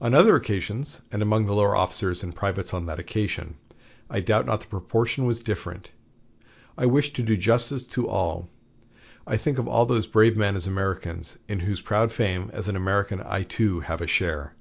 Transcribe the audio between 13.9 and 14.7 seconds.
a share.